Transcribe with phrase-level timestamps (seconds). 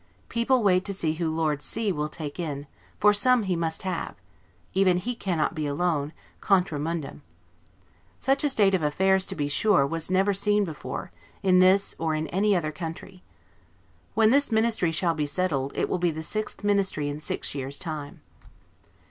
[0.29, 2.65] People wait to see who Lord C will take in,
[2.99, 4.15] for some he must have;
[4.73, 7.21] even HE cannot be alone, 'contra mundum'.
[8.17, 11.11] Such a state of affairs, to be sure, was never seen before,
[11.43, 13.21] in this or in any other country.
[14.15, 17.77] When this Ministry shall be settled, it will be the sixth Ministry in six years'
[17.77, 18.21] time.